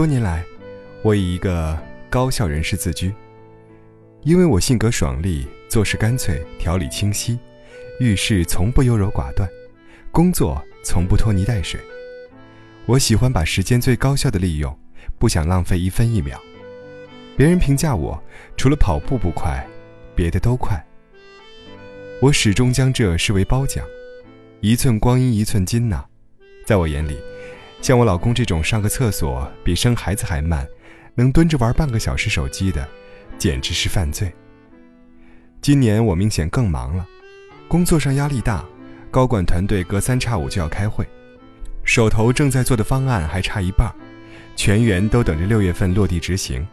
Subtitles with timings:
[0.00, 0.42] 多年来，
[1.02, 3.14] 我以一个高效人士自居，
[4.22, 7.38] 因为我性格爽利，做事干脆，条理清晰，
[7.98, 9.46] 遇事从不优柔寡断，
[10.10, 11.78] 工作从不拖泥带水。
[12.86, 14.74] 我喜欢把时间最高效的利用，
[15.18, 16.40] 不想浪费一分一秒。
[17.36, 18.18] 别人评价我，
[18.56, 19.62] 除了跑步不快，
[20.14, 20.82] 别的都快。
[22.22, 23.84] 我始终将这视为褒奖，
[24.62, 26.06] 一寸光阴一寸金呐，
[26.64, 27.18] 在我眼里。
[27.80, 30.66] 像我老公这种上个厕所比生孩子还慢，
[31.14, 32.86] 能蹲着玩半个小时手机的，
[33.38, 34.30] 简直是犯罪。
[35.62, 37.06] 今年我明显更忙了，
[37.68, 38.64] 工作上压力大，
[39.10, 41.06] 高管团队隔三差五就要开会，
[41.82, 43.90] 手头正在做的方案还差一半，
[44.56, 46.66] 全员都等着六月份落地执行。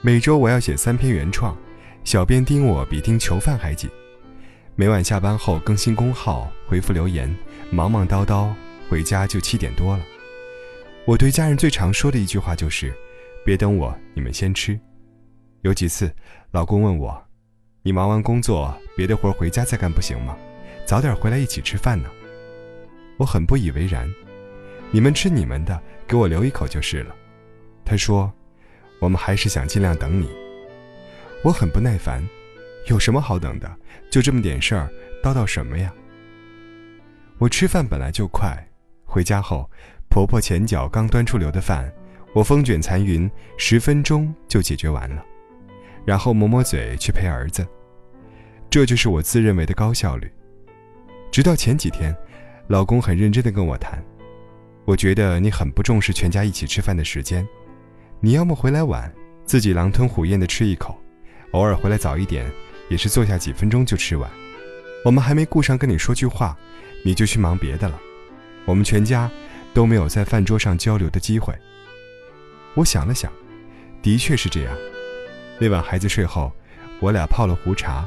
[0.00, 1.56] 每周我要写三篇原创，
[2.04, 3.88] 小编盯我比盯囚犯还紧。
[4.74, 7.34] 每晚下班后更新公号、回复留言，
[7.70, 8.50] 忙忙叨叨，
[8.88, 10.02] 回家就七点多了。
[11.04, 12.94] 我对家人最常说的一句话就是
[13.44, 14.78] ：“别等我，你们先吃。”
[15.62, 16.14] 有几次，
[16.52, 17.20] 老公问我
[17.82, 20.36] ：“你忙完工作，别的活回家再干不行吗？
[20.86, 22.08] 早点回来一起吃饭呢。”
[23.18, 24.08] 我很不以为然
[24.92, 27.12] ：“你们吃你们的，给我留一口就是了。”
[27.84, 28.32] 他说
[29.00, 30.30] ：“我们还是想尽量等你。”
[31.42, 32.24] 我很不耐烦
[32.86, 33.68] ：“有什么好等的？
[34.08, 34.88] 就这么点事儿，
[35.20, 35.92] 叨叨什么呀？”
[37.38, 38.56] 我吃饭本来就快，
[39.04, 39.68] 回家后。
[40.12, 41.90] 婆婆前脚刚端出留的饭，
[42.34, 45.24] 我风卷残云，十分钟就解决完了，
[46.04, 47.66] 然后抹抹嘴去陪儿子。
[48.68, 50.30] 这就是我自认为的高效率。
[51.30, 52.14] 直到前几天，
[52.68, 54.04] 老公很认真地跟我谈，
[54.84, 57.48] 我觉得你很不重视全家一起吃饭的时间，
[58.20, 59.10] 你要么回来晚，
[59.46, 60.94] 自己狼吞虎咽地吃一口，
[61.52, 62.52] 偶尔回来早一点，
[62.90, 64.30] 也是坐下几分钟就吃完。
[65.06, 66.54] 我们还没顾上跟你说句话，
[67.02, 67.98] 你就去忙别的了。
[68.66, 69.30] 我们全家。
[69.74, 71.54] 都没有在饭桌上交流的机会。
[72.74, 73.32] 我想了想，
[74.02, 74.76] 的确是这样。
[75.58, 76.52] 那晚孩子睡后，
[77.00, 78.06] 我俩泡了壶茶，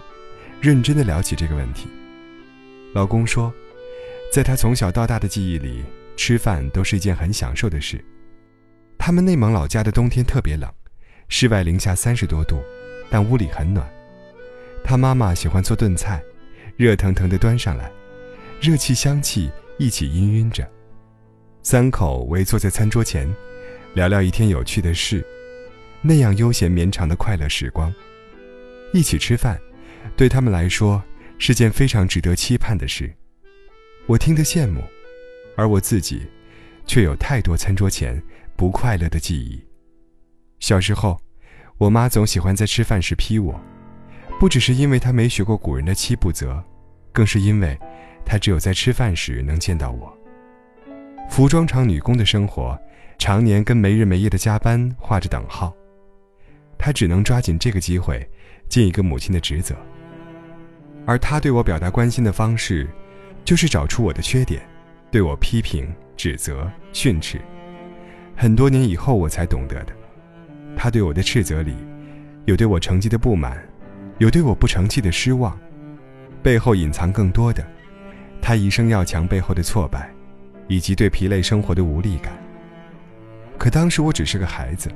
[0.59, 1.87] 认真的聊起这个问题。
[2.93, 3.53] 老公说，
[4.31, 5.83] 在他从小到大的记忆里，
[6.17, 8.03] 吃饭都是一件很享受的事。
[8.97, 10.71] 他们内蒙老家的冬天特别冷，
[11.27, 12.61] 室外零下三十多度，
[13.09, 13.87] 但屋里很暖。
[14.83, 16.21] 他妈妈喜欢做炖菜，
[16.77, 17.91] 热腾腾的端上来，
[18.59, 20.67] 热气香气一起氤氲着。
[21.65, 23.27] 三口围坐在餐桌前，
[23.95, 25.25] 聊聊一天有趣的事，
[26.03, 27.91] 那样悠闲绵长的快乐时光。
[28.93, 29.59] 一起吃饭，
[30.15, 31.01] 对他们来说
[31.39, 33.11] 是件非常值得期盼的事。
[34.05, 34.83] 我听得羡慕，
[35.57, 36.27] 而我自己，
[36.85, 38.21] 却有太多餐桌前
[38.55, 39.59] 不快乐的记忆。
[40.59, 41.19] 小时候，
[41.79, 43.59] 我妈总喜欢在吃饭时批我，
[44.39, 46.63] 不只是因为她没学过古人的七不责，
[47.11, 47.75] 更是因为，
[48.23, 50.15] 她只有在吃饭时能见到我。
[51.29, 52.79] 服装厂女工的生活，
[53.17, 55.75] 常年跟没日没夜的加班画着等号。
[56.77, 58.25] 她只能抓紧这个机会，
[58.69, 59.75] 尽一个母亲的职责。
[61.05, 62.87] 而她对我表达关心的方式，
[63.43, 64.61] 就是找出我的缺点，
[65.11, 67.39] 对我批评、指责、训斥。
[68.35, 69.93] 很多年以后，我才懂得的，
[70.77, 71.75] 她对我的斥责里，
[72.45, 73.61] 有对我成绩的不满，
[74.19, 75.57] 有对我不成器的失望，
[76.41, 77.65] 背后隐藏更多的，
[78.41, 80.14] 她一生要强背后的挫败。
[80.67, 82.33] 以及对疲累生活的无力感。
[83.57, 84.89] 可当时我只是个孩子，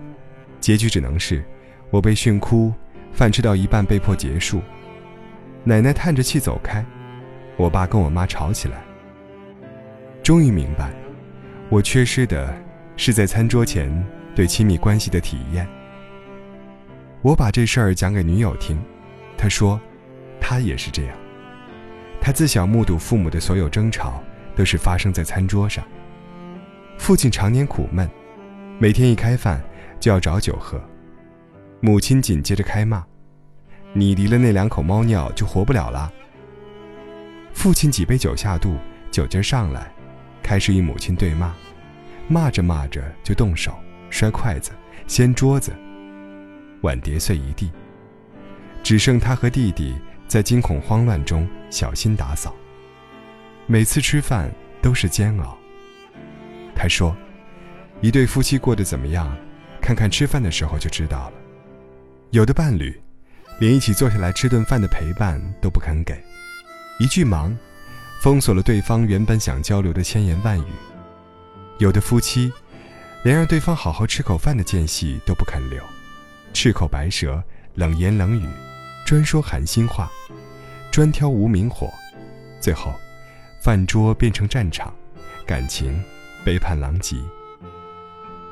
[0.59, 1.43] 结局只能是
[1.89, 2.73] 我被训哭，
[3.13, 4.61] 饭吃到一半被迫结束，
[5.63, 6.85] 奶奶叹着气走开，
[7.55, 8.81] 我爸跟我妈吵起来。
[10.21, 10.91] 终于明白，
[11.69, 12.53] 我缺失的
[12.97, 13.89] 是在餐桌前
[14.35, 15.67] 对亲密关系的体验。
[17.21, 18.77] 我把这事儿讲给女友听，
[19.37, 19.79] 她说，
[20.39, 21.17] 她也是这样，
[22.21, 24.21] 她自小目睹父母的所有争吵。
[24.55, 25.83] 都是发生在餐桌上。
[26.97, 28.09] 父亲常年苦闷，
[28.77, 29.61] 每天一开饭
[29.99, 30.81] 就要找酒喝。
[31.79, 33.05] 母亲紧接着开骂
[33.93, 36.11] ：“你离了那两口猫尿就活不了了。”
[37.53, 38.77] 父亲几杯酒下肚，
[39.09, 39.91] 酒劲上来，
[40.43, 41.53] 开始与母亲对骂，
[42.27, 43.73] 骂着骂着就动手
[44.09, 44.71] 摔筷子、
[45.07, 45.71] 掀桌子，
[46.81, 47.71] 碗碟碎一地，
[48.83, 49.95] 只剩他和弟弟
[50.27, 52.53] 在惊恐慌乱中小心打扫。
[53.71, 54.51] 每次吃饭
[54.81, 55.55] 都是煎熬。
[56.75, 57.15] 他说
[58.01, 59.31] ：“一对夫妻过得怎么样，
[59.79, 61.33] 看看吃饭的时候就知道了。
[62.31, 62.99] 有的伴侣，
[63.59, 66.19] 连一起坐下来吃顿饭的陪伴都不肯给，
[66.99, 67.55] 一句忙，
[68.19, 70.71] 封锁了对方原本想交流的千言万语。
[71.77, 72.51] 有的夫妻，
[73.21, 75.79] 连让对方好好吃口饭的间隙都不肯留，
[76.53, 77.43] 赤口白舌，
[77.75, 78.47] 冷言冷语，
[79.05, 80.09] 专说寒心话，
[80.89, 81.87] 专挑无名火，
[82.59, 82.91] 最后。”
[83.69, 84.91] 饭桌变成战场，
[85.45, 86.03] 感情
[86.43, 87.15] 背叛狼藉。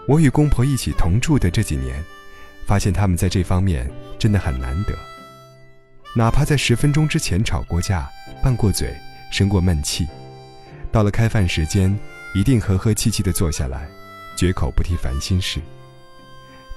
[0.07, 1.99] 我与公婆一起同住的这几年，
[2.67, 4.93] 发现他们在这方面真的很难得。
[6.15, 8.07] 哪怕在十分钟之前吵过架、
[8.43, 8.95] 拌过嘴、
[9.31, 10.07] 生过闷气，
[10.91, 11.97] 到了开饭时间，
[12.35, 13.87] 一定和和气气地坐下来，
[14.37, 15.59] 绝口不提烦心事。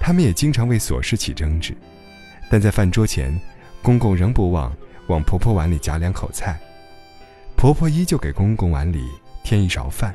[0.01, 1.77] 他们也经常为琐事起争执，
[2.51, 3.39] 但在饭桌前，
[3.83, 4.75] 公公仍不忘
[5.09, 6.59] 往婆婆碗里夹两口菜，
[7.61, 9.07] 婆婆依旧给公公碗里
[9.45, 10.15] 添一勺饭。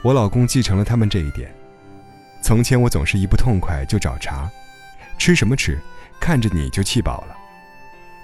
[0.00, 1.52] 我老公继承了他们这一点。
[2.40, 4.48] 从前我总是一不痛快就找茬，
[5.18, 5.76] 吃什么吃，
[6.20, 7.36] 看着你就气饱了。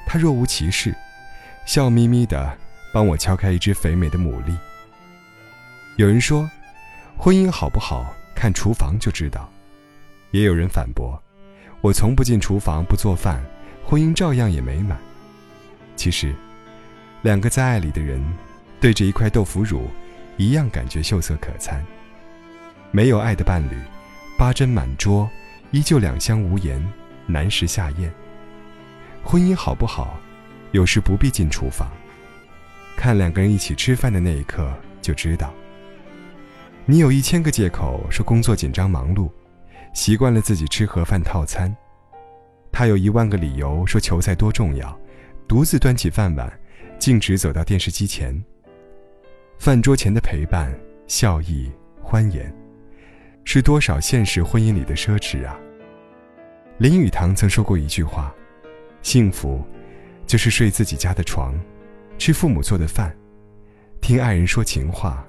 [0.07, 0.95] 他若无其事，
[1.67, 2.57] 笑眯眯地
[2.93, 4.57] 帮我敲开一只肥美的牡蛎。
[5.97, 6.49] 有人说，
[7.19, 9.51] 婚姻好不好看厨房就知道。
[10.31, 11.21] 也有人反驳，
[11.81, 13.45] 我从不进厨房不做饭，
[13.85, 14.97] 婚姻照样也美满。
[15.97, 16.33] 其实，
[17.25, 18.23] 两个在爱里的人，
[18.79, 19.89] 对着一块豆腐乳，
[20.37, 21.83] 一样感觉秀色可餐。
[22.91, 23.81] 没有爱的伴侣，
[24.37, 25.27] 八珍满桌，
[25.71, 26.87] 依旧两相无言，
[27.25, 28.13] 难食下咽。
[29.23, 30.21] 婚姻好不好，
[30.73, 31.91] 有时不必进厨房，
[32.95, 34.71] 看两个人一起吃饭的那一刻
[35.01, 35.51] 就知道。
[36.85, 39.31] 你有一千个借口说工作紧张忙碌。
[39.95, 41.75] 习惯了自己吃盒饭套餐，
[42.71, 44.95] 他有一万个理由说球赛多重要，
[45.49, 46.53] 独自端起饭碗，
[47.05, 48.35] 径直走到电视机前。
[49.59, 50.75] 饭桌前的陪伴、
[51.07, 51.71] 笑意、
[52.03, 52.51] 欢颜，
[53.45, 55.55] 是多少现实婚姻里的奢侈啊！
[56.79, 58.35] 林语堂曾说过一句话
[59.05, 59.63] ：“幸福，
[60.27, 61.55] 就是睡自己家的床，
[62.17, 63.15] 吃父母做的饭，
[64.01, 65.23] 听爱人说情话，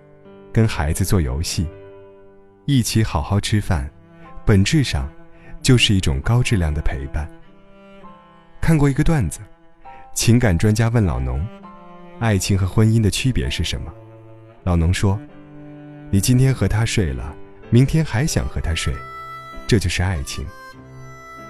[0.54, 1.68] 跟孩子做游戏，
[2.64, 3.92] 一起好好吃饭。”
[4.48, 5.12] 本质上，
[5.62, 7.30] 就是一种高质量的陪伴。
[8.62, 9.42] 看过一个段子，
[10.14, 11.46] 情感专家问老农
[12.20, 13.94] ：“爱情和婚姻的区别是什么？”
[14.64, 15.20] 老农说
[16.12, 17.36] ：“你今天和他睡了，
[17.70, 18.94] 明天还想和他睡，
[19.68, 20.44] 这就是爱情；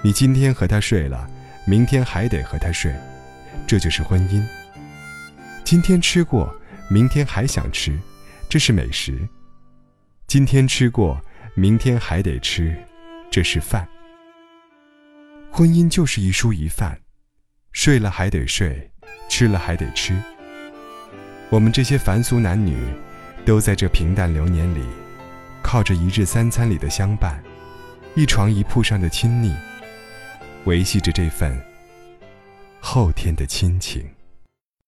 [0.02, 1.28] 你今天和他睡了，
[1.66, 2.94] 明天还得和他睡，
[3.66, 4.42] 这就是婚姻。
[5.64, 6.54] 今天吃过，
[6.88, 7.98] 明天还想吃，
[8.48, 9.12] 这是美食；
[10.26, 11.20] 今天吃过。”
[11.58, 12.76] 明天还得吃，
[13.30, 13.88] 这是饭。
[15.50, 17.00] 婚姻就是一蔬一饭，
[17.72, 18.90] 睡了还得睡，
[19.26, 20.14] 吃了还得吃。
[21.48, 22.76] 我们这些凡俗男女，
[23.44, 24.82] 都在这平淡流年里，
[25.62, 27.40] 靠着一日三餐里的相伴，
[28.16, 29.54] 一床一铺上的亲昵，
[30.64, 31.56] 维系着这份
[32.80, 34.15] 后天的亲情。